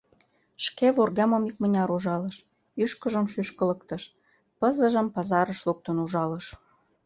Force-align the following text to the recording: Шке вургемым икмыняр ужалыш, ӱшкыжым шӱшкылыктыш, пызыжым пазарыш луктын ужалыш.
Шке 0.65 0.87
вургемым 0.95 1.43
икмыняр 1.49 1.89
ужалыш, 1.95 2.37
ӱшкыжым 2.83 3.25
шӱшкылыктыш, 3.33 4.03
пызыжым 4.59 5.07
пазарыш 5.15 5.59
луктын 5.67 5.97
ужалыш. 6.03 6.45